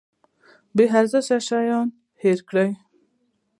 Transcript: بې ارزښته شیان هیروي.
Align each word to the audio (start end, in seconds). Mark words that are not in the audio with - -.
بې 0.75 0.85
ارزښته 0.99 1.37
شیان 1.47 1.87
هیروي. 2.21 2.71